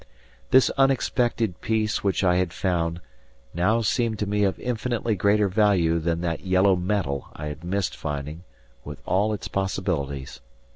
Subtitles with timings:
[0.49, 3.01] This unexpected peace which I had found
[3.53, 7.95] now seemed to me of infinitely greater value than that yellow metal I had missed
[7.95, 8.43] finding,
[8.83, 10.41] with all its possibilities.